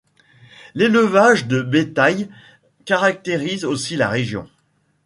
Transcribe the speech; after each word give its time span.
L’élevage 0.73 1.45
de 1.45 1.61
bétail 1.61 2.27
caractérise 2.85 3.65
aussi 3.65 3.95
la 3.97 4.09
région. 4.09 4.47